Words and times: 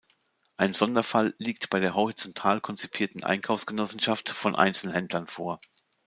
Ein 0.57 0.73
Sonderfall 0.73 1.35
liegt 1.37 1.69
bei 1.69 1.79
der 1.79 1.93
horizontal 1.93 2.59
konzipierten 2.59 3.23
Einkaufsgenossenschaft 3.23 4.29
von 4.29 4.55
Einzelhändlern 4.55 5.27
vor. 5.27 5.61